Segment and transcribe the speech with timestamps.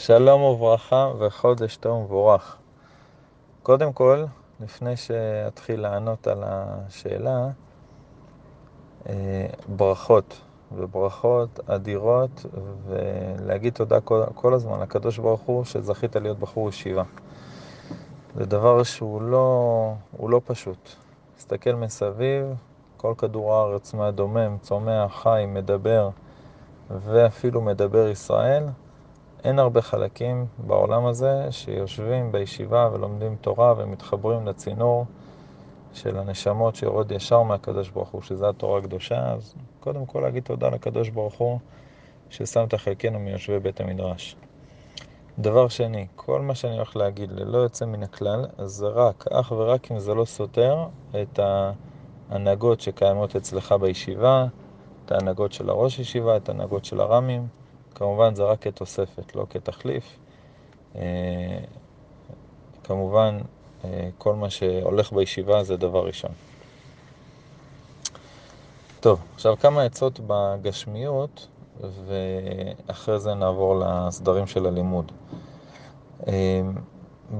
[0.00, 2.56] שלום וברכה וחודש טוב ומבורך.
[3.62, 4.24] קודם כל,
[4.60, 7.48] לפני שאתחיל לענות על השאלה,
[9.08, 10.40] אה, ברכות,
[10.72, 12.46] וברכות אדירות,
[12.86, 17.04] ולהגיד תודה כל, כל הזמן לקדוש ברוך הוא שזכית להיות בחור ישיבה.
[18.34, 20.88] זה דבר שהוא לא, לא פשוט.
[21.36, 22.46] תסתכל מסביב,
[22.96, 26.10] כל כדור הארץ מהדומם, צומח, חי, מדבר,
[26.90, 28.64] ואפילו מדבר ישראל,
[29.48, 35.04] אין הרבה חלקים בעולם הזה שיושבים בישיבה ולומדים תורה ומתחברים לצינור
[35.92, 40.68] של הנשמות שיורד ישר מהקדוש ברוך הוא, שזה התורה הקדושה, אז קודם כל להגיד תודה
[40.68, 41.58] לקדוש ברוך הוא
[42.30, 44.36] ששם את חלקנו מיושבי בית המדרש.
[45.38, 49.92] דבר שני, כל מה שאני הולך להגיד ללא יוצא מן הכלל, זה רק, אך ורק
[49.92, 50.84] אם זה לא סותר
[51.22, 51.40] את
[52.30, 54.46] ההנהגות שקיימות אצלך בישיבה,
[55.04, 57.57] את ההנהגות של הראש ישיבה, את ההנהגות של הרמים.
[57.98, 60.04] כמובן זה רק כתוספת, לא כתחליף.
[60.96, 61.58] אה,
[62.84, 63.38] כמובן,
[63.84, 66.30] אה, כל מה שהולך בישיבה זה דבר ראשון.
[69.00, 71.48] טוב, עכשיו כמה עצות בגשמיות,
[72.06, 75.12] ואחרי זה נעבור לסדרים של הלימוד.
[76.26, 76.60] אה,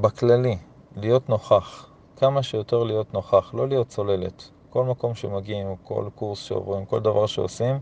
[0.00, 0.58] בכללי,
[0.96, 4.50] להיות נוכח, כמה שיותר להיות נוכח, לא להיות צוללת.
[4.70, 7.78] כל מקום שמגיעים, כל קורס שעוברים, כל דבר שעושים,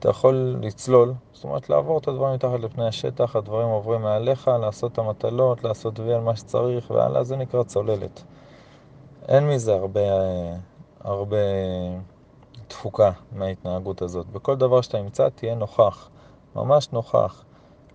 [0.00, 4.92] אתה יכול לצלול, זאת אומרת לעבור את הדברים מתחת לפני השטח, הדברים עוברים מעליך, לעשות
[4.92, 8.22] את המטלות, לעשות וי על מה שצריך, והלאה, זה נקרא צוללת.
[9.28, 10.00] אין מזה הרבה,
[11.00, 11.36] הרבה
[12.68, 14.26] תפוקה מההתנהגות הזאת.
[14.26, 16.08] בכל דבר שאתה ימצא, תהיה נוכח,
[16.56, 17.44] ממש נוכח.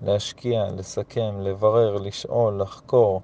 [0.02, 3.22] להשקיע, לסכם, לברר, לשאול, לחקור,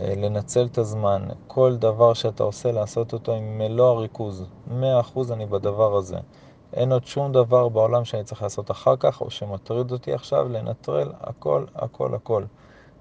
[0.00, 1.22] אה, לנצל את הזמן.
[1.46, 4.44] כל דבר שאתה עושה, לעשות אותו עם מלוא הריכוז.
[4.80, 6.18] 100% אני בדבר הזה.
[6.72, 11.12] אין עוד שום דבר בעולם שאני צריך לעשות אחר כך, או שמטריד אותי עכשיו, לנטרל
[11.20, 12.44] הכל, הכל, הכל.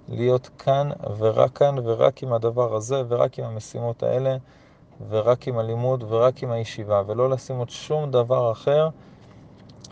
[0.09, 4.37] להיות כאן ורק כאן ורק עם הדבר הזה ורק עם המשימות האלה
[5.09, 8.89] ורק עם הלימוד ורק עם הישיבה, ולא לשים עוד שום דבר אחר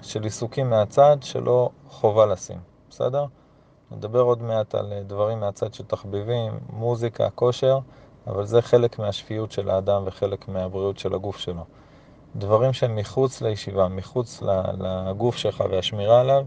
[0.02, 2.60] של עיסוקים מהצד שלא חובה לשים,
[2.90, 3.26] בסדר?
[3.92, 7.80] נדבר עוד מעט על דברים מהצד של תחביבים, מוזיקה, כושר,
[8.28, 11.66] אבל זה חלק מהשפיות של האדם וחלק מהבריאות של הגוף שלו.
[12.36, 14.44] דברים שהם מחוץ לישיבה, מחוץ
[14.80, 16.46] לגוף שלך והשמירה עליו.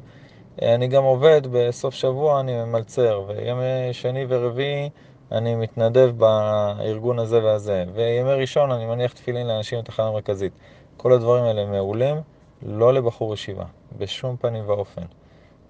[0.62, 4.91] אני גם עובד, בסוף שבוע אני ממלצר, וימי שני ורביעי
[5.32, 10.53] אני מתנדב בארגון הזה והזה, וימי ראשון אני מניח תפילין לאנשים בתחנה המרכזית.
[10.97, 12.16] כל הדברים האלה מעולים,
[12.62, 13.65] לא לבחור ישיבה,
[13.98, 15.03] בשום פנים ואופן.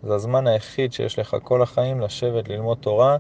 [0.02, 3.16] זה הזמן היחיד שיש לך כל החיים לשבת, ללמוד תורה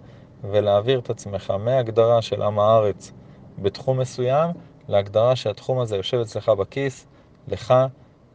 [0.50, 3.12] ולהעביר את עצמך מהגדרה של עם הארץ
[3.58, 4.50] בתחום מסוים
[4.88, 7.06] להגדרה שהתחום הזה יושב אצלך בכיס,
[7.48, 7.74] לך,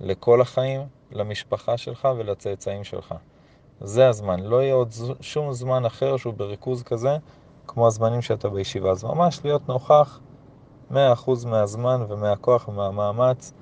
[0.01, 0.81] לכל החיים,
[1.11, 3.13] למשפחה שלך ולצאצאים שלך.
[3.81, 4.91] זה הזמן, לא יהיה עוד
[5.21, 7.17] שום זמן אחר שהוא בריכוז כזה
[7.67, 8.91] כמו הזמנים שאתה בישיבה.
[8.91, 10.19] אז ממש להיות נוכח
[10.91, 10.95] 100%
[11.45, 13.53] מהזמן ומהכוח ומהמאמץ,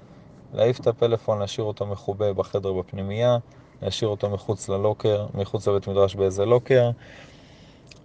[0.53, 3.37] להעיף את הפלאפון, להשאיר אותו מחובה בחדר בפנימייה,
[3.81, 6.89] להשאיר אותו מחוץ ללוקר, מחוץ לבית מדרש באיזה לוקר,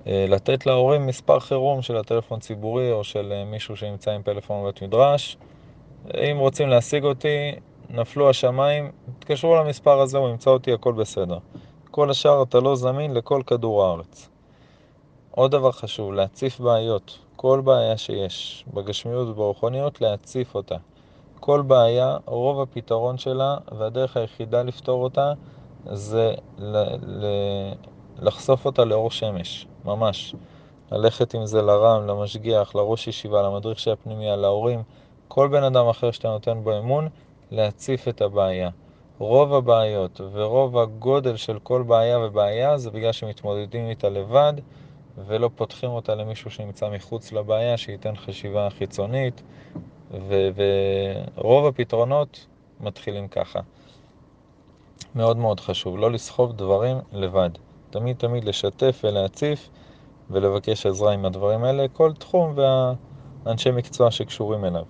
[0.06, 4.82] לתת להורים מספר חירום של הטלפון ציבורי או של אה, מישהו שנמצא עם פלאפון בבית
[4.82, 5.36] מדרש.
[6.14, 7.52] אם רוצים להשיג אותי,
[7.90, 11.38] נפלו השמיים, תתקשרו למספר הזה, הוא ימצא אותי, הכל בסדר.
[11.90, 14.28] כל השאר אתה לא זמין לכל כדור הארץ.
[15.30, 17.18] עוד דבר חשוב, להציף בעיות.
[17.36, 20.76] כל בעיה שיש בגשמיות וברוחניות, להציף אותה.
[21.40, 25.32] כל בעיה, רוב הפתרון שלה, והדרך היחידה לפתור אותה,
[25.84, 26.34] זה
[28.22, 29.66] לחשוף אותה לאור שמש.
[29.84, 30.34] ממש.
[30.92, 34.82] ללכת עם זה לרם, למשגיח, לראש ישיבה, למדריך של הפנימיה, להורים,
[35.28, 37.08] כל בן אדם אחר שאתה נותן בו אמון,
[37.50, 38.70] להציף את הבעיה.
[39.18, 44.52] רוב הבעיות ורוב הגודל של כל בעיה ובעיה זה בגלל שמתמודדים איתה לבד
[45.26, 49.42] ולא פותחים אותה למישהו שנמצא מחוץ לבעיה, שייתן חשיבה חיצונית,
[51.36, 52.46] ורוב הפתרונות
[52.80, 53.60] מתחילים ככה.
[55.14, 57.50] מאוד מאוד חשוב, לא לסחוב דברים לבד.
[57.98, 59.68] תמיד תמיד לשתף ולהציף
[60.30, 64.84] ולבקש עזרה עם הדברים האלה, כל תחום והאנשי מקצוע שקשורים אליו.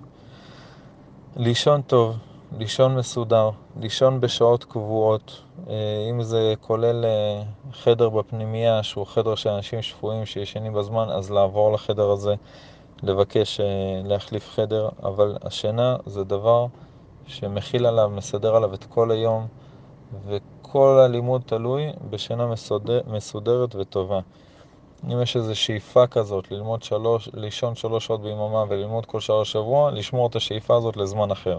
[1.37, 2.17] לישון טוב,
[2.59, 3.51] לישון מסודר,
[3.81, 5.75] לישון בשעות קבועות, אה,
[6.11, 7.43] אם זה כולל אה,
[7.73, 12.35] חדר בפנימייה שהוא חדר של אנשים שפויים שישנים בזמן, אז לעבור לחדר הזה,
[13.03, 13.67] לבקש אה,
[14.05, 16.67] להחליף חדר, אבל השינה זה דבר
[17.27, 19.47] שמכיל עליו, מסדר עליו את כל היום,
[20.77, 24.21] וכל הלימוד תלוי בשינה מסודר, מסודרת וטובה.
[25.05, 29.91] אם יש איזו שאיפה כזאת, ללמוד שלוש, לישון שלוש שעות ביממה וללמוד כל שעה השבוע,
[29.91, 31.59] לשמור את השאיפה הזאת לזמן אחר.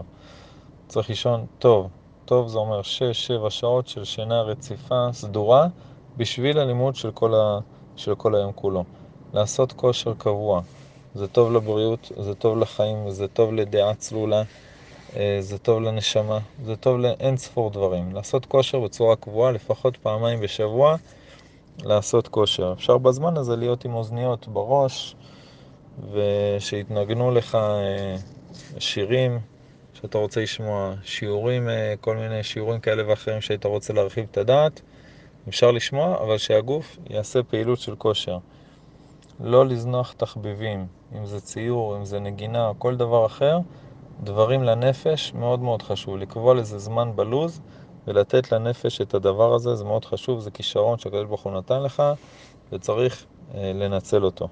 [0.88, 1.88] צריך לישון טוב.
[2.24, 5.66] טוב זה אומר שש, שבע שעות של שינה רציפה, סדורה,
[6.16, 7.58] בשביל הלימוד של כל, ה,
[7.96, 8.84] של כל היום כולו.
[9.34, 10.60] לעשות כושר קבוע.
[11.14, 14.42] זה טוב לבריאות, זה טוב לחיים, זה טוב לדעה צלולה,
[15.40, 18.12] זה טוב לנשמה, זה טוב לאין ספור דברים.
[18.12, 20.96] לעשות כושר בצורה קבועה, לפחות פעמיים בשבוע,
[21.84, 22.72] לעשות כושר.
[22.76, 25.16] אפשר בזמן הזה להיות עם אוזניות בראש,
[26.12, 28.16] ושיתנגנו לך אה,
[28.78, 29.38] שירים
[29.94, 34.80] שאתה רוצה לשמוע, שיעורים, אה, כל מיני שיעורים כאלה ואחרים שהיית רוצה להרחיב את הדעת.
[35.48, 38.38] אפשר לשמוע, אבל שהגוף יעשה פעילות של כושר.
[39.40, 43.58] לא לזנוח תחביבים, אם זה ציור, אם זה נגינה, כל דבר אחר,
[44.22, 46.16] דברים לנפש מאוד מאוד חשוב.
[46.16, 47.60] לקבוע לזה זמן בלוז
[48.06, 52.02] ולתת לנפש את הדבר הזה, זה מאוד חשוב, זה כישרון שהקדוש ברוך הוא נתן לך
[52.72, 54.48] וצריך אה, לנצל אותו.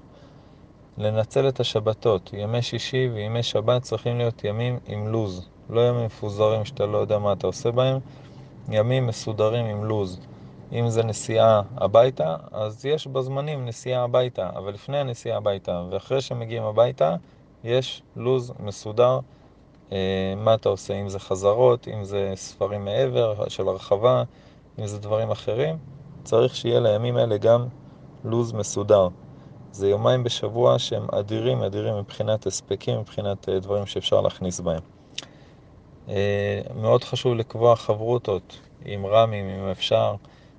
[0.97, 6.65] לנצל את השבתות, ימי שישי וימי שבת צריכים להיות ימים עם לוז, לא ימים מפוזרים
[6.65, 7.99] שאתה לא יודע מה אתה עושה בהם,
[8.69, 10.19] ימים מסודרים עם לוז.
[10.71, 16.63] אם זה נסיעה הביתה, אז יש בזמנים נסיעה הביתה, אבל לפני הנסיעה הביתה ואחרי שמגיעים
[16.63, 17.15] הביתה,
[17.63, 19.19] יש לוז מסודר
[20.37, 24.23] מה אתה עושה, אם זה חזרות, אם זה ספרים מעבר של הרחבה,
[24.79, 25.77] אם זה דברים אחרים,
[26.23, 27.67] צריך שיהיה לימים האלה גם
[28.23, 29.07] לוז מסודר.
[29.71, 34.81] זה יומיים בשבוע שהם אדירים, אדירים מבחינת הספקים, מבחינת אה, דברים שאפשר להכניס בהם.
[36.09, 40.15] אה, מאוד חשוב לקבוע חברותות עם רמים, אם אפשר.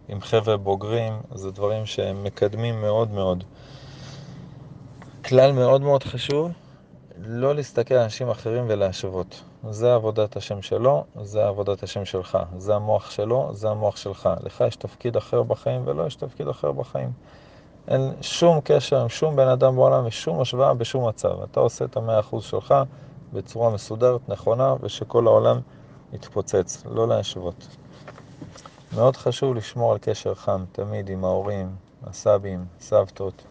[0.08, 3.44] עם חבר'ה בוגרים, זה דברים שהם מקדמים מאוד מאוד.
[5.24, 6.50] כלל מאוד מאוד חשוב,
[7.22, 9.42] לא להסתכל על אנשים אחרים ולהשוות.
[9.70, 12.38] זה עבודת השם שלו, זה עבודת השם שלך.
[12.58, 14.28] זה המוח שלו, זה המוח שלך.
[14.42, 17.12] לך יש תפקיד אחר בחיים ולא יש תפקיד אחר בחיים.
[17.88, 21.42] אין שום קשר עם שום בן אדם בעולם ושום השוואה בשום מצב.
[21.42, 22.74] אתה עושה את המאה אחוז שלך
[23.32, 25.60] בצורה מסודרת, נכונה, ושכל העולם
[26.12, 27.66] יתפוצץ, לא להשוות.
[28.94, 31.68] מאוד חשוב לשמור על קשר חם תמיד עם ההורים,
[32.06, 33.42] הסבים, סבתות,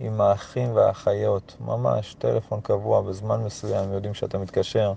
[0.00, 4.92] עם האחים והאחיות, ממש טלפון קבוע בזמן מסוים, יודעים שאתה מתקשר,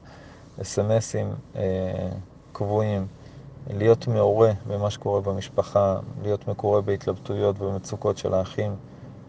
[0.61, 2.09] אס.אם.אסים אה,
[2.53, 3.07] קבועים,
[3.69, 8.75] להיות מעורה במה שקורה במשפחה, להיות מקורה בהתלבטויות ובמצוקות של האחים,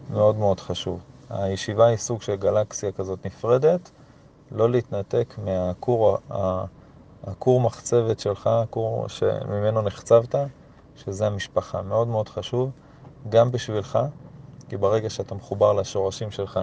[0.09, 0.99] מאוד מאוד חשוב.
[1.29, 3.91] הישיבה היא סוג של גלקסיה כזאת נפרדת,
[4.51, 6.17] לא להתנתק מהכור.
[7.27, 10.35] הכור מחצבת שלך, הכור שממנו נחצבת,
[10.95, 11.81] שזה המשפחה.
[11.81, 12.71] מאוד מאוד חשוב,
[13.29, 13.99] גם בשבילך,
[14.73, 16.59] כי ברגע שאתה מחובר לשורשים שלך,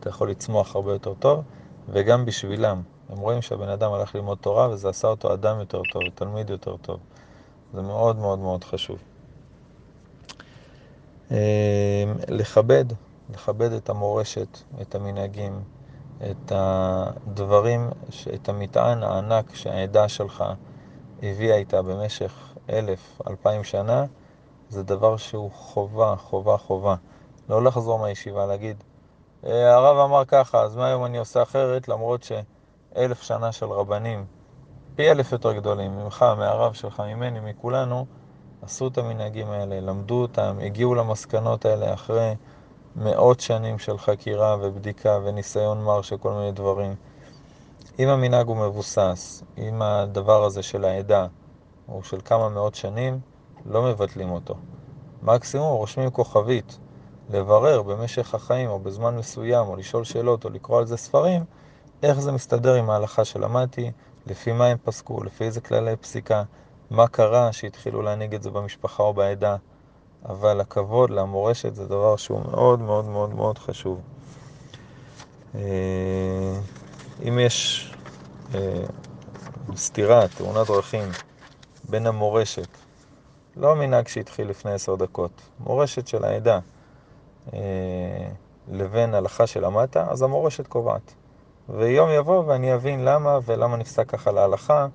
[0.00, 1.42] אתה יכול לצמוח הרבה יותר טוב,
[1.88, 2.82] וגם בשבילם.
[3.08, 6.76] הם רואים שהבן אדם הלך ללמוד תורה וזה עשה אותו אדם יותר טוב, תלמיד יותר
[6.76, 7.00] טוב.
[7.74, 8.98] זה מאוד מאוד מאוד חשוב.
[11.30, 12.84] אה, לכבד,
[13.30, 15.62] לכבד את המורשת, את המנהגים,
[16.30, 17.90] את הדברים,
[18.34, 20.44] את המטען הענק שהעדה שלך
[21.22, 24.04] הביאה איתה במשך אלף, אלפיים שנה,
[24.68, 26.96] זה דבר שהוא חובה, חובה, חובה.
[27.48, 28.84] לא לחזור מהישיבה, להגיד,
[29.46, 34.24] אה, הרב אמר ככה, אז מהיום אני עושה אחרת, למרות שאלף שנה של רבנים,
[34.96, 38.06] פי אלף יותר גדולים, ממך, מהרב שלך, ממני, מכולנו,
[38.62, 42.34] עשו את המנהגים האלה, למדו אותם, הגיעו למסקנות האלה אחרי
[42.96, 46.94] מאות שנים של חקירה ובדיקה וניסיון מר של כל מיני דברים.
[47.98, 51.26] אם המנהג הוא מבוסס, אם הדבר הזה של העדה
[51.86, 53.20] הוא של כמה מאות שנים,
[53.66, 54.54] לא מבטלים אותו.
[55.22, 56.78] מקסימום רושמים כוכבית,
[57.30, 61.44] לברר במשך החיים או בזמן מסוים, או לשאול שאלות או לקרוא על זה ספרים,
[62.02, 63.90] איך זה מסתדר עם ההלכה שלמדתי,
[64.26, 66.42] לפי מה הם פסקו, לפי איזה כללי פסיקה,
[66.90, 69.56] מה קרה שהתחילו להנהיג את זה במשפחה או בעדה.
[70.28, 74.00] אבל הכבוד למורשת זה דבר שהוא מאוד מאוד מאוד מאוד חשוב.
[75.54, 75.60] אה,
[77.28, 77.90] אם יש
[78.54, 78.84] אה,
[79.76, 81.08] סתירה, תאונת דרכים,
[81.88, 82.68] בין המורשת,
[83.56, 86.58] לא המנהג שהתחיל לפני עשר דקות, מורשת של העדה,
[88.68, 91.14] לבין הלכה שלמדת, אז המורשת קובעת.
[91.68, 94.86] ויום יבוא ואני אבין למה ולמה נפסק ככה להלכה,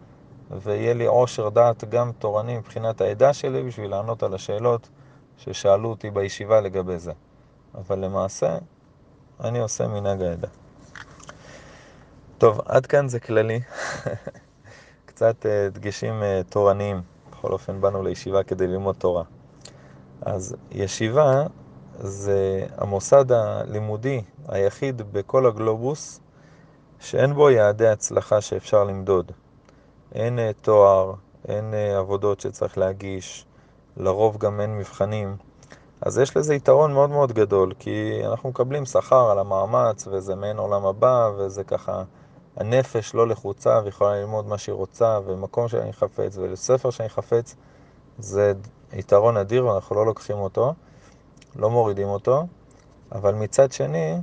[0.52, 4.90] ויהיה לי עושר דעת גם תורני מבחינת העדה שלי בשביל לענות על השאלות
[5.38, 7.12] ששאלו אותי בישיבה לגבי זה.
[7.76, 8.58] אבל למעשה,
[9.44, 10.48] אני עושה מנהג העדה.
[12.38, 13.60] טוב, עד כאן זה כללי.
[15.06, 17.02] קצת uh, דגשים uh, תורניים.
[17.32, 19.24] בכל אופן, באנו לישיבה כדי ללמוד תורה.
[20.22, 21.44] אז ישיבה
[22.02, 26.20] זה המוסד הלימודי היחיד בכל הגלובוס
[27.00, 29.32] שאין בו יעדי הצלחה שאפשר למדוד.
[30.16, 31.14] אין uh, תואר,
[31.48, 33.46] אין uh, עבודות שצריך להגיש,
[33.98, 35.36] לרוב גם אין מבחנים.
[36.02, 40.58] אז יש לזה יתרון מאוד מאוד גדול, כי אנחנו מקבלים שכר על המאמץ, וזה מעין
[40.58, 42.04] עולם הבא, וזה ככה,
[42.56, 47.56] הנפש לא לחוצה, ויכולה ללמוד מה שהיא רוצה, ומקום שאני חפץ, ולספר שאני חפץ,
[48.18, 48.54] זה
[48.94, 50.74] יתרון אדיר ואנחנו לא לוקחים אותו,
[51.56, 52.48] לא מורידים אותו,
[53.12, 54.16] אבל מצד שני,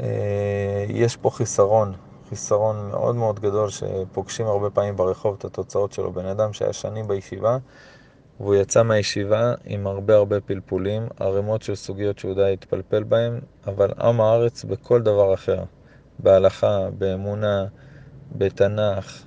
[0.00, 1.92] אה, יש פה חיסרון,
[2.28, 6.12] חיסרון מאוד מאוד גדול שפוגשים הרבה פעמים ברחוב את התוצאות שלו.
[6.12, 7.58] בן אדם שהיה שנים בישיבה,
[8.40, 13.90] והוא יצא מהישיבה עם הרבה הרבה פלפולים, ערימות של סוגיות שהוא די התפלפל בהן, אבל
[14.00, 15.64] עם הארץ בכל דבר אחר,
[16.18, 17.66] בהלכה, באמונה,
[18.32, 19.22] בתנ"ך,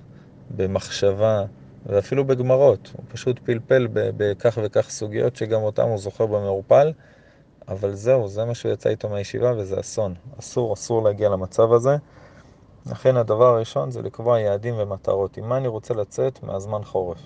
[0.55, 1.43] במחשבה,
[1.89, 2.91] ואפילו בגמרות.
[2.97, 6.91] הוא פשוט פלפל בכך וכך סוגיות שגם אותם הוא זוכר במעורפל,
[7.67, 10.13] אבל זהו, זה מה שהוא יצא איתו מהישיבה וזה אסון.
[10.39, 11.97] אסור, אסור להגיע למצב הזה.
[12.85, 15.37] לכן הדבר הראשון זה לקבוע יעדים ומטרות.
[15.37, 17.17] עם מה אני רוצה לצאת מהזמן חורף?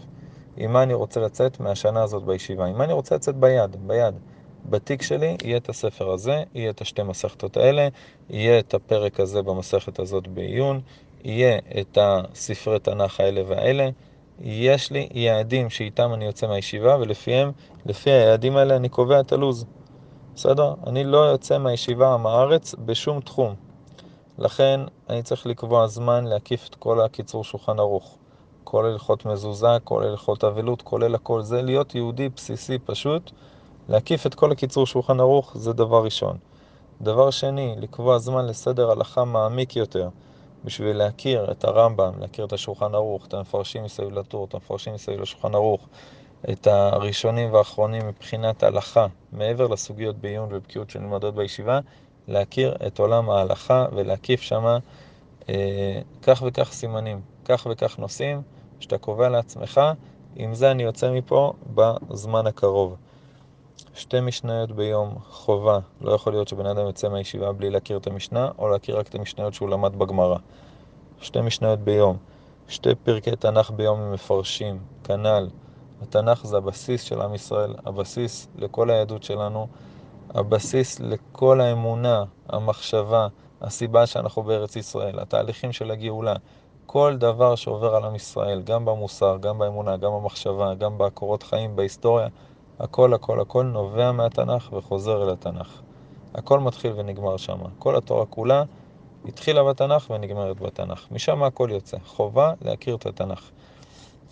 [0.58, 2.65] עם מה אני רוצה לצאת מהשנה הזאת בישיבה?
[2.65, 3.88] עם מה אני רוצה לצאת ביד?
[3.88, 4.15] ביד.
[4.70, 7.88] בתיק שלי יהיה את הספר הזה, יהיה את השתי מסכתות האלה,
[8.29, 10.82] יהיה את הפרק הזה במסכת הזאת בעיון,
[11.24, 13.89] יהיה את הספרי תנ"ך האלה והאלה.
[14.40, 17.52] יש לי יעדים שאיתם אני יוצא מהישיבה, ולפיהם,
[17.86, 19.66] לפי היעדים האלה אני קובע את הלו"ז.
[20.36, 20.74] בסדר?
[20.88, 23.56] אני לא יוצא מהישיבה עם הארץ בשום תחום.
[24.38, 28.18] לכן אני צריך לקבוע זמן להקיף את כל הקיצור שולחן ערוך.
[28.63, 33.32] כל הלכות מזוזה, כל הלכות אבלות, כולל הכל זה, להיות יהודי בסיסי פשוט,
[33.90, 36.38] להקיף את כל הקיצור שולחן ערוך זה דבר ראשון.
[37.02, 40.10] דבר שני, לקבוע זמן לסדר הלכה מעמיק יותר,
[40.65, 45.22] בשביל להכיר את הרמב"ם, להכיר את השולחן ערוך, את המפרשים מסביב לטור, את המפרשים מסביב
[45.22, 45.88] לשולחן ערוך,
[46.50, 51.79] את הראשונים והאחרונים מבחינת ההלכה, מעבר לסוגיות בעיון ובקיאות שנלמדות בישיבה,
[52.27, 54.77] להכיר את עולם ההלכה ולהקיף שמה
[55.50, 58.41] אה, כך וכך סימנים, כך וכך נושאים,
[58.79, 59.82] שאתה קובע לעצמך,
[60.36, 62.96] עם זה אני יוצא מפה בזמן הקרוב.
[63.96, 68.50] שתי משניות ביום חובה, לא יכול להיות שבן אדם יוצא מהישיבה בלי להכיר את המשנה,
[68.58, 70.38] או להכיר רק את המשניות שהוא למד בגמרא.
[71.22, 72.18] שתי משניות ביום,
[72.68, 75.50] שתי פרקי תנ"ך ביום עם מפרשים, כנ"ל.
[76.01, 79.68] התנ"ך זה הבסיס של עם ישראל, הבסיס לכל היהדות שלנו,
[80.30, 83.27] הבסיס לכל האמונה, המחשבה,
[83.62, 86.34] הסיבה שאנחנו בארץ ישראל, התהליכים של הגאולה.
[86.86, 91.75] כל דבר שעובר על עם ישראל, גם במוסר, גם באמונה, גם במחשבה, גם בקורות חיים,
[91.75, 92.27] בהיסטוריה,
[92.80, 95.82] הכל הכל הכל נובע מהתנ"ך וחוזר אל התנ"ך.
[96.36, 97.58] הכל מתחיל ונגמר שם.
[97.80, 98.63] כל התורה כולה
[99.25, 101.08] התחילה בתנ"ך ונגמרת בתנ"ך.
[101.12, 101.98] משם הכל יוצא.
[102.06, 103.50] חובה להכיר את התנ"ך.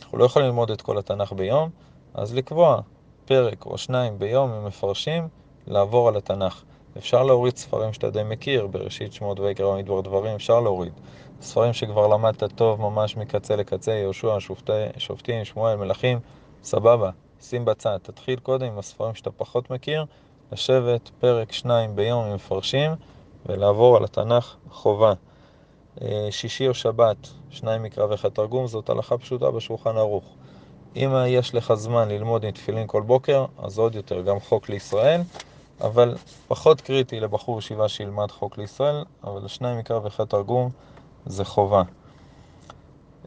[0.01, 1.69] אנחנו לא יכולים ללמוד את כל התנ"ך ביום,
[2.13, 2.81] אז לקבוע
[3.25, 5.27] פרק או שניים ביום עם מפרשים,
[5.67, 6.63] לעבור על התנ"ך.
[6.97, 10.93] אפשר להוריד ספרים שאתה די מכיר, בראשית שמות ויקרא ומדבר דברים, אפשר להוריד.
[11.41, 16.19] ספרים שכבר למדת טוב ממש מקצה לקצה, יהושע, שופטי, שופטים, שמואל, מלכים,
[16.63, 17.09] סבבה,
[17.41, 17.97] שים בצד.
[18.01, 20.05] תתחיל קודם עם הספרים שאתה פחות מכיר,
[20.51, 22.91] לשבת פרק שניים ביום עם מפרשים
[23.45, 25.13] ולעבור על התנ"ך חובה.
[26.01, 30.25] אה, שישי או שבת, שניים מקרא ואחד תרגום, זאת הלכה פשוטה בשולחן ערוך.
[30.95, 35.21] אם יש לך זמן ללמוד עם תפילין כל בוקר, אז עוד יותר, גם חוק לישראל,
[35.81, 36.15] אבל
[36.47, 40.69] פחות קריטי לבחור ישיבה שילמד חוק לישראל, אבל שניים מקרא ואחד תרגום
[41.25, 41.83] זה חובה.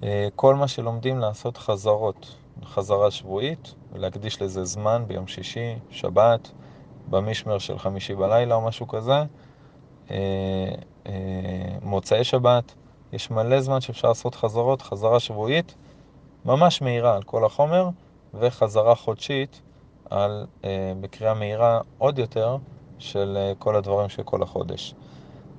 [0.02, 6.50] אה, כל מה שלומדים לעשות חזרות, חזרה שבועית, ולהקדיש לזה זמן ביום שישי, שבת,
[7.08, 9.22] במשמר של חמישי בלילה או משהו כזה,
[10.10, 10.16] אה,
[11.06, 11.12] אה,
[11.82, 12.74] מוצאי שבת,
[13.12, 15.74] יש מלא זמן שאפשר לעשות חזרות, חזרה שבועית,
[16.44, 17.88] ממש מהירה על כל החומר,
[18.34, 19.60] וחזרה חודשית
[20.10, 20.46] על,
[21.00, 22.56] בקריאה מהירה עוד יותר
[22.98, 24.94] של כל הדברים של כל החודש,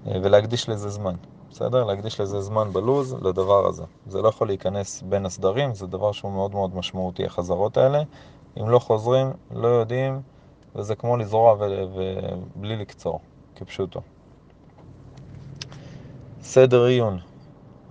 [0.05, 1.15] ולהקדיש לזה זמן.
[1.55, 1.83] בסדר?
[1.83, 3.83] להקדיש לזה זמן בלוז לדבר הזה.
[4.07, 8.01] זה לא יכול להיכנס בין הסדרים, זה דבר שהוא מאוד מאוד משמעותי, החזרות האלה.
[8.59, 10.21] אם לא חוזרים, לא יודעים,
[10.75, 13.19] וזה כמו לזרוע ובלי לקצור,
[13.55, 14.01] כפשוטו.
[16.41, 17.19] סדר עיון.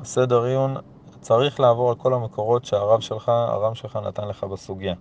[0.00, 0.76] הסדר עיון
[1.20, 4.94] צריך לעבור על כל המקורות שהרב שלך, הרב שלך נתן לך בסוגיה.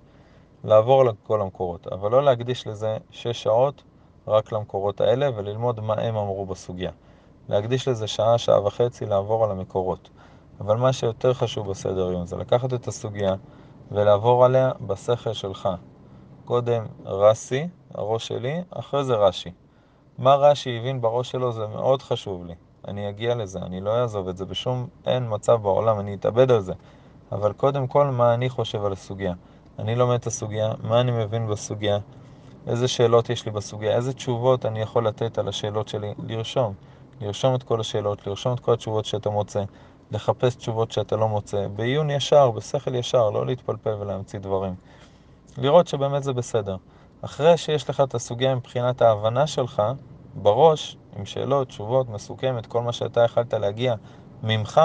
[0.64, 3.84] לעבור על כל המקורות, אבל לא להקדיש לזה שש שעות
[4.28, 6.92] רק למקורות האלה וללמוד מה הם אמרו בסוגיה.
[7.50, 10.10] להקדיש לזה שעה, שעה וחצי לעבור על המקורות.
[10.62, 13.36] אבל מה שיותר חשוב בסדר יום זה לקחת את הסוגיה
[13.92, 15.70] ולעבור עליה בשכל שלך.
[16.46, 19.52] קודם רסי, הראש שלי, אחרי זה רש"י.
[20.18, 22.56] מה רש"י הבין בראש שלו זה מאוד חשוב לי.
[22.88, 26.62] אני אגיע לזה, אני לא אעזוב את זה בשום, אין מצב בעולם, אני אתאבד על
[26.62, 26.74] זה.
[27.32, 29.34] אבל קודם כל, מה אני חושב על הסוגיה.
[29.80, 31.98] אני לומד את הסוגיה, מה אני מבין בסוגיה,
[32.68, 36.74] איזה שאלות יש לי בסוגיה, איזה תשובות אני יכול לתת על השאלות שלי, לרשום.
[37.24, 39.64] לרשום את כל השאלות, לרשום את כל התשובות שאתה מוצא,
[40.12, 44.76] לחפש תשובות שאתה לא מוצא, בעיון ישר, בשכל ישר, לא להתפלפל ולהמציא דברים.
[45.58, 46.78] לראות שבאמת זה בסדר.
[47.22, 49.84] אחרי שיש לך את הסוגיה מבחינת ההבנה שלך,
[50.36, 53.96] בראש, עם שאלות, תשובות, מסוכמת, כל מה שאתה יכלת להגיע
[54.44, 54.82] ממך,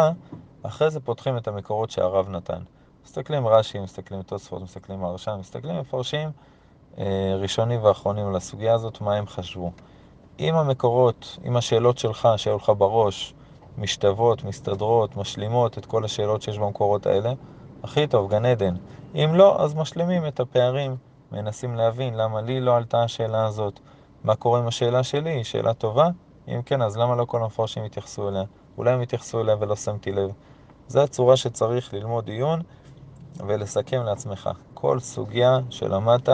[0.63, 2.63] אחרי זה פותחים את המקורות שהרב נתן.
[3.05, 6.31] מסתכלים רש"י, מסתכלים תוספות, מסתכלים הרש"ם, מסתכלים מפרשים
[6.99, 9.73] אה, ראשונים ואחרונים לסוגיה הזאת, מה הם חשבו.
[10.41, 13.35] אם המקורות, אם השאלות שלך, שהיו לך בראש,
[13.79, 17.33] משתוות, מסתדרות, משלימות את כל השאלות שיש במקורות האלה,
[17.83, 18.75] הכי טוב, גן עדן.
[19.15, 20.97] אם לא, אז משלימים את הפערים,
[21.33, 23.81] מנסים להבין למה לי לא עלתה השאלה הזאת,
[24.25, 26.09] מה קורה עם השאלה שלי, היא שאלה טובה?
[26.49, 28.43] אם כן, אז למה לא כל המפרשים התייחסו אליה?
[28.79, 30.31] אולי הם התייחסו אליה ולא שמתי לב.
[30.89, 32.63] זו הצורה שצריך ללמוד עיון
[33.47, 34.51] ולסכם לעצמך.
[34.75, 36.29] כל סוגיה שלמדת,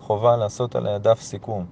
[0.00, 1.66] חובה לעשות עליה דף סיכום.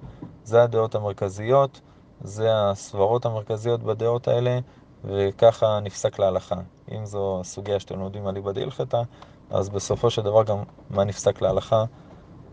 [0.45, 1.81] זה הדעות המרכזיות,
[2.21, 4.59] זה הסברות המרכזיות בדעות האלה,
[5.03, 6.55] וככה נפסק להלכה.
[6.91, 9.01] אם זו הסוגיה שאתם לומדים על איבא דילכתא,
[9.49, 10.57] אז בסופו של דבר גם
[10.89, 11.83] מה נפסק להלכה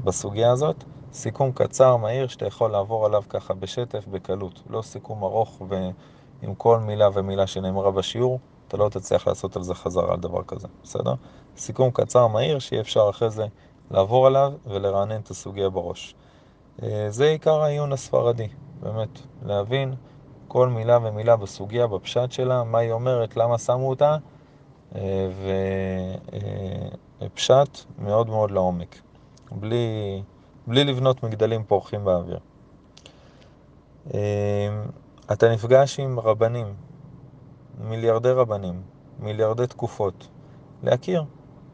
[0.04, 0.84] בסוגיה הזאת.
[1.12, 4.62] סיכום קצר, מהיר, שאתה יכול לעבור עליו ככה בשטף, בקלות.
[4.70, 9.74] לא סיכום ארוך ועם כל מילה ומילה שנאמרה בשיעור, אתה לא תצליח לעשות על זה
[9.74, 11.14] חזרה על דבר כזה, בסדר?
[11.56, 13.46] סיכום קצר, מהיר, שיהיה אפשר אחרי זה
[13.90, 16.14] לעבור עליו ולרענן את הסוגיה בראש.
[16.82, 18.48] אה, זה עיקר העיון הספרדי,
[18.80, 19.94] באמת, להבין
[20.48, 24.16] כל מילה ומילה בסוגיה, בפשט שלה, מה היא אומרת, למה שמו אותה,
[24.94, 25.28] אה,
[27.20, 29.00] ופשט מאוד מאוד לעומק,
[29.52, 30.22] בלי,
[30.66, 32.38] בלי לבנות מגדלים פורחים באוויר.
[34.14, 34.82] אה,
[35.32, 36.74] אתה נפגש עם רבנים,
[37.80, 38.82] מיליארדי רבנים,
[39.18, 40.28] מיליארדי תקופות,
[40.82, 41.24] להכיר,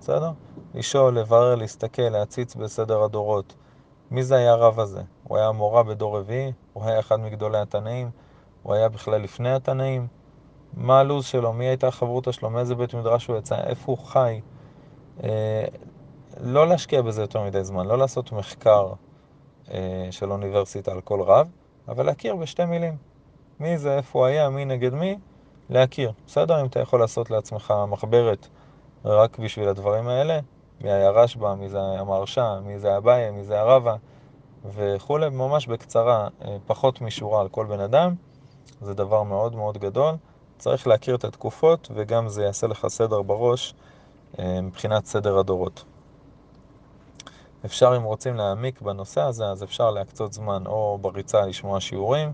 [0.00, 0.30] בסדר?
[0.74, 3.54] לשאול, לברר, להסתכל, להציץ בסדר הדורות.
[4.10, 5.02] מי זה היה הרב הזה?
[5.24, 6.52] הוא היה מורה בדור רביעי?
[6.72, 8.10] הוא היה אחד מגדולי התנאים?
[8.62, 10.06] הוא היה בכלל לפני התנאים?
[10.74, 11.52] מה הלו"ז שלו?
[11.52, 12.50] מי הייתה החברותא שלו?
[12.50, 13.56] מאיזה בית מדרש הוא יצא?
[13.66, 14.40] איפה הוא חי?
[15.24, 15.64] אה,
[16.40, 18.92] לא להשקיע בזה יותר מדי זמן, לא לעשות מחקר
[19.70, 21.48] אה, של אוניברסיטה על כל רב,
[21.88, 22.96] אבל להכיר בשתי מילים.
[23.60, 25.18] מי זה, איפה הוא היה, מי נגד מי,
[25.70, 26.12] להכיר.
[26.26, 28.48] בסדר, אם אתה יכול לעשות לעצמך מחברת
[29.04, 30.40] רק בשביל הדברים האלה,
[30.80, 33.96] מי היה רשב"א, מי זה היה מרשה, מי זה אביי, מי זה היה רבא
[34.74, 38.14] וכולי, ממש בקצרה, אה, פחות משורה על כל בן אדם,
[38.80, 40.14] זה דבר מאוד מאוד גדול.
[40.58, 43.74] צריך להכיר את התקופות, וגם זה יעשה לך סדר בראש
[44.38, 45.84] אה, מבחינת סדר הדורות.
[47.64, 52.32] אפשר, אם רוצים להעמיק בנושא הזה, אז אפשר להקצות זמן או בריצה לשמוע שיעורים,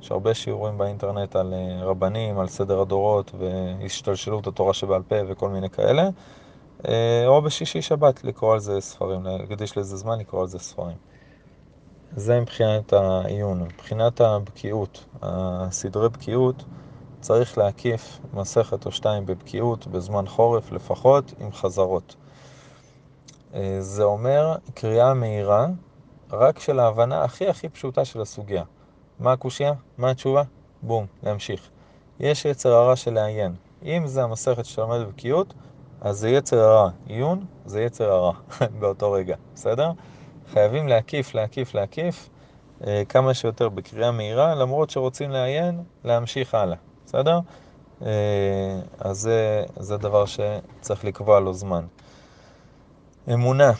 [0.00, 5.48] יש הרבה שיעורים באינטרנט על אה, רבנים, על סדר הדורות והשתלשלות התורה שבעל פה וכל
[5.48, 6.08] מיני כאלה,
[7.26, 10.96] או בשישי שבת לקרוא על זה ספרים, להקדיש לזה זמן לקרוא על זה ספרים.
[12.16, 13.62] זה מבחינת העיון.
[13.62, 16.64] מבחינת הבקיאות, הסדרי בקיאות,
[17.20, 22.16] צריך להקיף מסכת או שתיים בבקיאות בזמן חורף לפחות, עם חזרות.
[23.54, 25.66] אה, זה אומר קריאה מהירה,
[26.30, 28.64] רק של ההבנה הכי הכי פשוטה של הסוגיה.
[29.20, 29.72] מה הקושייה?
[29.98, 30.42] מה התשובה?
[30.82, 31.68] בום, להמשיך.
[32.20, 33.54] יש יצר הרע של לעיין.
[33.82, 35.54] אם זה המסכת שאתה לומד בבקיאות,
[36.02, 36.90] אז זה יצר הרע.
[37.06, 38.32] עיון זה יצר הרע
[38.80, 39.90] באותו רגע, בסדר?
[40.52, 42.28] חייבים להקיף, להקיף, להקיף
[42.86, 47.38] אה, כמה שיותר בקריאה מהירה, למרות שרוצים לעיין, להמשיך הלאה, בסדר?
[48.02, 51.84] אה, אז זה, זה דבר שצריך לקבוע לו זמן.
[53.32, 53.72] אמונה,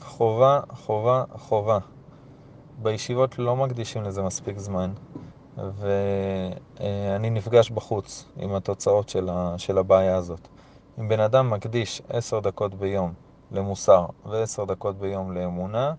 [0.00, 1.78] חובה, חובה, חובה.
[2.82, 4.92] בישיבות לא מקדישים לזה מספיק זמן,
[5.56, 9.08] ואני נפגש בחוץ עם התוצאות
[9.56, 10.48] של הבעיה הזאת.
[10.98, 13.12] אם בן אדם מקדיש עשר דקות ביום
[13.52, 15.94] למוסר ועשר דקות ביום לאמונה,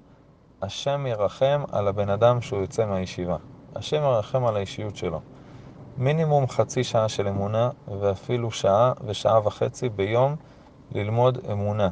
[0.62, 3.38] השם ירחם על הבן אדם שהוא יוצא מהישיבה.
[3.76, 5.22] השם ירחם על האישיות שלו.
[5.98, 10.36] מינימום חצי שעה של אמונה, ואפילו שעה ושעה וחצי ביום
[10.92, 11.90] ללמוד אמונה.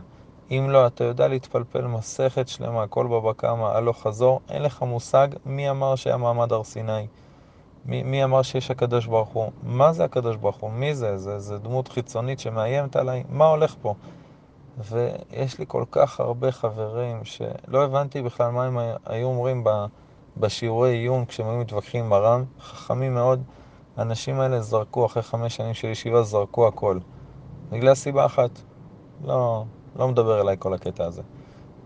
[0.52, 5.28] אם לא, אתה יודע להתפלפל מסכת שלמה, כל בבא קמא, הלוך חזור, אין לך מושג
[5.46, 7.08] מי אמר שהיה מעמד הר סיני.
[7.86, 9.52] מי, מי אמר שיש הקדוש ברוך הוא?
[9.64, 10.72] מה זה הקדוש ברוך הוא?
[10.72, 11.18] מי זה?
[11.18, 13.24] זה, זה דמות חיצונית שמאיימת עליי?
[13.30, 13.94] מה הולך פה?
[14.78, 19.64] ויש לי כל כך הרבה חברים שלא הבנתי בכלל מה הם היו אומרים
[20.38, 23.44] בשיעורי עיון כשהם היו מתווכחים עם הר"ם, חכמים מאוד.
[23.98, 27.00] האנשים האלה זרקו, אחרי חמש שנים של ישיבה, זרקו הכל.
[27.72, 28.50] בגלל סיבה אחת.
[29.26, 29.64] לא,
[29.96, 31.22] לא מדבר אליי כל הקטע הזה.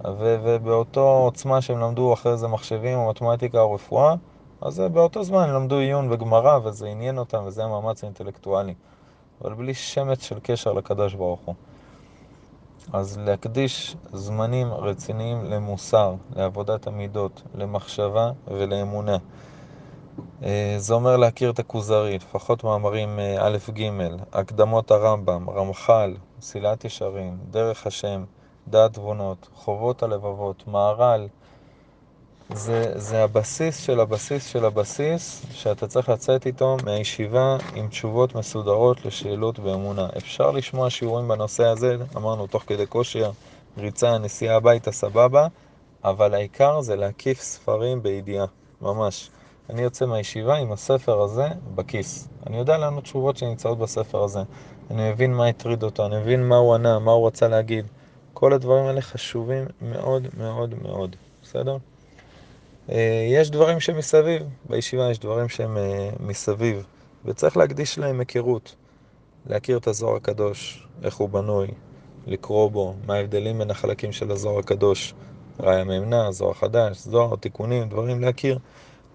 [0.06, 4.16] ובאותו עוצמה שהם למדו אחרי זה מחשבים או מתמטיקה או רפואה,
[4.62, 8.74] אז באותו זמן למדו עיון וגמרא וזה עניין אותם וזה המאמץ האינטלקטואלי.
[9.42, 11.56] אבל בלי שמץ של קשר לקדוש ברוך הוא.
[12.94, 19.18] אז להקדיש זמנים רציניים למוסר, לעבודת המידות, למחשבה ולאמונה.
[20.44, 23.82] אה, זה אומר להכיר את הכוזרי, לפחות מאמרים אה, א'-ג',
[24.34, 28.24] הקדמות הרמב"ם, רמח"ל, מסילת ישרים, דרך השם,
[28.68, 31.28] דעת תבונות, חובות הלבבות, מהר"ל,
[32.54, 39.06] זה, זה הבסיס של הבסיס של הבסיס שאתה צריך לצאת איתו מהישיבה עם תשובות מסודרות
[39.06, 40.08] לשאלות באמונה.
[40.18, 43.32] אפשר לשמוע שיעורים בנושא הזה, אמרנו תוך כדי כושר,
[43.78, 45.48] ריצה, נסיעה הביתה, סבבה,
[46.04, 48.46] אבל העיקר זה להקיף ספרים בידיעה,
[48.82, 49.30] ממש.
[49.70, 52.28] אני יוצא מהישיבה עם הספר הזה בכיס.
[52.48, 54.40] אני יודע לענות תשובות שנמצאות בספר הזה.
[54.92, 57.86] אני מבין מה הטריד אותו, אני מבין מה הוא ענה, מה הוא רצה להגיד.
[58.34, 61.78] כל הדברים האלה חשובים מאוד מאוד מאוד, בסדר?
[62.92, 66.86] אה, יש דברים שמסביב, בישיבה יש דברים שהם אה, מסביב,
[67.26, 68.76] וצריך להקדיש להם היכרות.
[69.46, 71.68] להכיר את הזוהר הקדוש, איך הוא בנוי,
[72.28, 75.14] לקרוא בו, מה ההבדלים בין החלקים של הזוהר הקדוש,
[75.60, 78.60] ראיה מימנה, זוהר חדש, זוהר, תיקונים, דברים להכיר.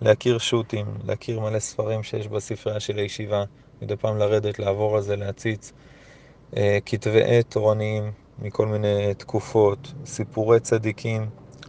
[0.00, 3.44] להכיר שו"תים, להכיר מלא ספרים שיש בספרייה של הישיבה,
[3.82, 5.72] מדי פעם לרדת, לעבור על זה, להציץ.
[6.56, 11.26] אה, כתבי עת תורניים מכל מיני תקופות, סיפורי צדיקים,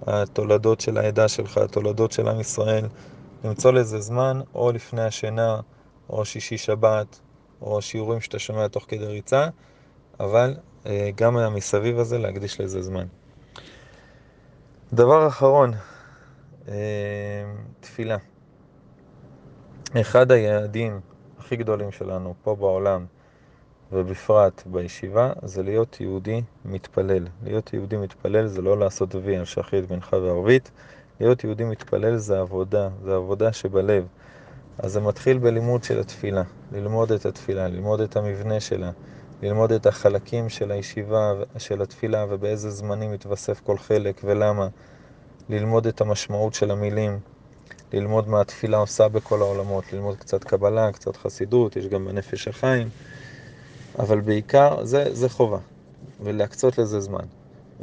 [0.08, 2.86] התולדות של העדה שלך, התולדות של עם ישראל,
[3.44, 5.60] למצוא לזה זמן, או לפני השינה,
[6.10, 7.20] או שישי שבת,
[7.62, 9.48] או שיעורים שאתה שומע תוך כדי ריצה,
[10.20, 13.06] אבל אה, גם המסביב הזה, להקדיש לזה זמן.
[14.94, 15.72] דבר אחרון,
[16.68, 16.74] אה,
[17.80, 18.18] תפילה.
[20.02, 21.00] אחד היעדים
[21.40, 23.06] הכי גדולים שלנו פה בעולם,
[23.94, 27.28] ובפרט בישיבה, זה להיות יהודי מתפלל.
[27.44, 30.72] להיות יהודי מתפלל זה לא לעשות וי על שחית, מנחה וערבית.
[31.20, 34.08] להיות יהודי מתפלל זה עבודה, זה עבודה שבלב.
[34.78, 38.92] אז זה מתחיל בלימוד של התפילה, ללמוד את התפילה, ללמוד את המבנה שלה,
[39.42, 44.68] ללמוד את החלקים של הישיבה, של התפילה, ובאיזה זמנים מתווסף כל חלק ולמה,
[45.50, 47.20] ללמוד את המשמעות של המילים,
[47.94, 52.90] ללמוד מה התפילה עושה בכל העולמות, ללמוד קצת קבלה, קצת חסידות, יש גם בנפש החיים.
[54.00, 55.60] אבל בעיקר, זה, זה חובה,
[56.22, 57.26] ולהקצות לזה זמן.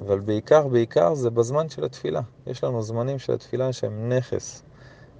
[0.07, 2.21] אבל בעיקר, בעיקר זה בזמן של התפילה.
[2.47, 4.63] יש לנו זמנים של התפילה שהם נכס.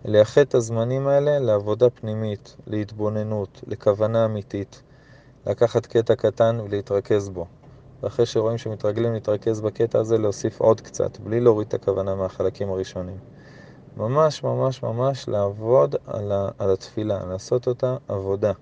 [0.05, 4.83] לייחד את הזמנים האלה לעבודה פנימית, להתבוננות, לכוונה אמיתית.
[5.47, 7.47] לקחת קטע קטן ולהתרכז בו.
[8.03, 13.19] ואחרי שרואים שמתרגלים להתרכז בקטע הזה, להוסיף עוד קצת, בלי להוריד את הכוונה מהחלקים הראשונים.
[13.97, 18.53] ממש ממש ממש לעבוד על, ה, על התפילה, לעשות אותה עבודה.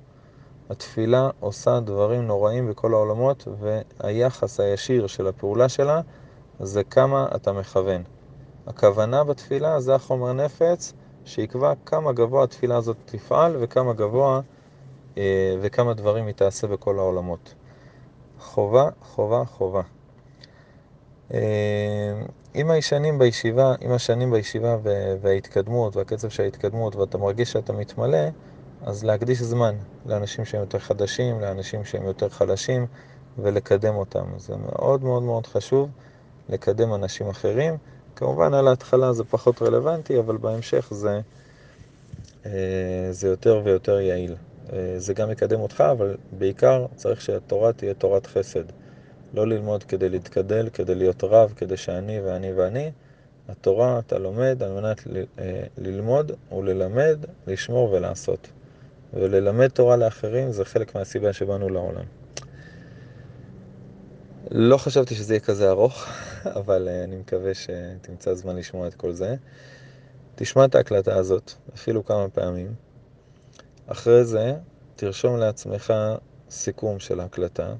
[0.70, 6.00] התפילה עושה דברים נוראים בכל העולמות, והיחס הישיר של הפעולה שלה
[6.60, 8.02] זה כמה אתה מכוון.
[8.66, 10.92] הכוונה בתפילה זה החומר נפץ
[11.24, 14.40] שיקבע כמה גבוה התפילה הזאת תפעל וכמה גבוה
[15.18, 17.54] אה, וכמה דברים היא תעשה בכל העולמות.
[18.40, 19.82] חובה, חובה, חובה.
[21.34, 22.20] אה,
[22.54, 24.76] עם הישנים בישיבה, עם השנים בישיבה
[25.20, 28.28] וההתקדמות והקצב של ההתקדמות ואתה מרגיש שאתה מתמלא,
[28.82, 29.74] אז להקדיש זמן
[30.06, 32.86] לאנשים שהם יותר חדשים, לאנשים שהם יותר חלשים,
[33.38, 34.24] ולקדם אותם.
[34.36, 35.90] זה מאוד מאוד מאוד חשוב
[36.48, 37.76] לקדם אנשים אחרים.
[38.16, 41.20] כמובן על ההתחלה זה פחות רלוונטי, אבל בהמשך זה,
[42.46, 44.36] אה, זה יותר ויותר יעיל.
[44.72, 48.64] אה, זה גם יקדם אותך, אבל בעיקר צריך שהתורה תהיה תורת חסד.
[49.34, 52.90] לא ללמוד כדי להתקדל, כדי להיות רב, כדי שאני ואני ואני.
[53.48, 55.00] התורה אתה לומד על מנת
[55.38, 58.48] אה, ללמוד וללמד, לשמור ולעשות.
[59.14, 62.04] וללמד תורה לאחרים זה חלק מהסיבה שבאנו לעולם.
[64.50, 66.06] לא חשבתי שזה יהיה כזה ארוך,
[66.60, 69.36] אבל אה, אני מקווה שתמצא זמן לשמוע את כל זה.
[70.34, 72.74] תשמע את ההקלטה הזאת, אפילו כמה פעמים.
[73.86, 74.54] אחרי זה,
[74.96, 75.94] תרשום לעצמך
[76.50, 77.74] סיכום של ההקלטה.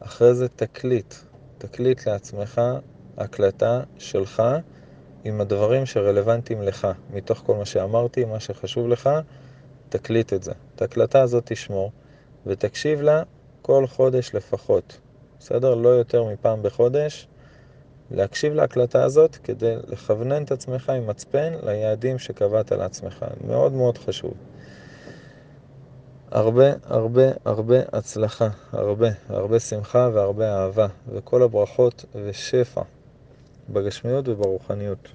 [0.00, 1.14] אחרי זה תקליט,
[1.58, 2.60] תקליט לעצמך
[3.16, 4.42] הקלטה שלך
[5.24, 9.10] עם הדברים שרלוונטיים לך, מתוך כל מה שאמרתי, מה שחשוב לך,
[9.88, 10.52] תקליט את זה.
[10.74, 11.92] את ההקלטה הזאת תשמור,
[12.46, 13.22] ותקשיב לה
[13.62, 14.98] כל חודש לפחות.
[15.38, 15.74] בסדר?
[15.74, 17.28] לא יותר מפעם בחודש.
[18.10, 23.24] להקשיב להקלטה הזאת כדי לכוונן את עצמך עם מצפן ליעדים שקבעת לעצמך.
[23.46, 24.34] מאוד מאוד חשוב.
[26.30, 32.82] הרבה הרבה הרבה הצלחה, הרבה, הרבה שמחה והרבה אהבה, וכל הברכות ושפע
[33.68, 35.08] בגשמיות וברוחניות.